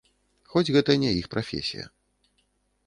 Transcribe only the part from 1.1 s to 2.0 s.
іх прафесія.